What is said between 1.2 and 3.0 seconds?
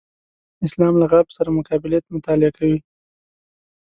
سره مقابلې مطالعه کوي.